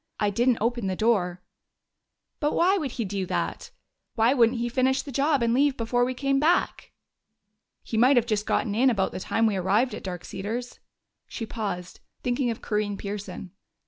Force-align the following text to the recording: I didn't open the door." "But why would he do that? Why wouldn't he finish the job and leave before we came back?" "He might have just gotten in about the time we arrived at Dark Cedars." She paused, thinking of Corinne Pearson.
I 0.19 0.31
didn't 0.31 0.57
open 0.61 0.87
the 0.87 0.95
door." 0.95 1.43
"But 2.39 2.53
why 2.55 2.75
would 2.75 2.93
he 2.93 3.05
do 3.05 3.27
that? 3.27 3.69
Why 4.15 4.33
wouldn't 4.33 4.57
he 4.57 4.67
finish 4.67 5.03
the 5.03 5.11
job 5.11 5.43
and 5.43 5.53
leave 5.53 5.77
before 5.77 6.03
we 6.03 6.15
came 6.15 6.39
back?" 6.39 6.91
"He 7.83 7.97
might 7.97 8.17
have 8.17 8.25
just 8.25 8.47
gotten 8.47 8.73
in 8.73 8.89
about 8.89 9.11
the 9.11 9.19
time 9.19 9.45
we 9.45 9.57
arrived 9.57 9.93
at 9.93 10.01
Dark 10.01 10.25
Cedars." 10.25 10.79
She 11.27 11.45
paused, 11.45 11.99
thinking 12.23 12.49
of 12.49 12.63
Corinne 12.63 12.97
Pearson. 12.97 13.51